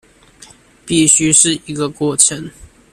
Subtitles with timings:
[0.83, 2.49] 必須是一個過程